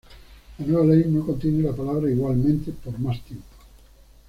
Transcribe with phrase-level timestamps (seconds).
[0.57, 3.45] La nueva Ley no contiene la palabra "igualmente" por más tiempo.